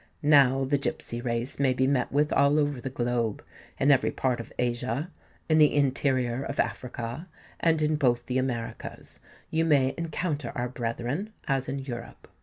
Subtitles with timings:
[0.23, 3.43] Now the gipsy race may be met with all over the globe:
[3.79, 5.11] in every part of Asia,
[5.47, 7.27] in the interior of Africa,
[7.59, 9.19] and in both the Americas,
[9.51, 12.27] you may encounter our brethren, as in Europe.